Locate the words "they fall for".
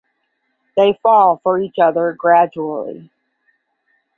0.75-1.59